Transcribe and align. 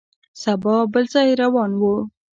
سبا 0.43 0.75
بل 0.93 1.03
ځای 1.13 1.29
روان 1.41 1.71
یو. 1.81 1.95